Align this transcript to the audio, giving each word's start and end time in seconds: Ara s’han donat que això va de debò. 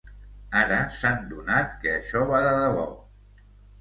Ara 0.61 0.79
s’han 1.01 1.21
donat 1.33 1.75
que 1.83 1.93
això 1.99 2.25
va 2.33 2.41
de 2.47 2.55
debò. 2.65 2.87